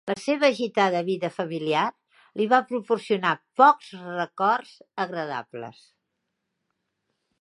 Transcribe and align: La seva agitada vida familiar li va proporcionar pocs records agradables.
La 0.09 0.13
seva 0.19 0.47
agitada 0.53 1.01
vida 1.09 1.29
familiar 1.35 1.83
li 2.41 2.47
va 2.53 2.59
proporcionar 2.71 3.35
pocs 3.63 3.93
records 4.17 4.73
agradables. 5.07 5.85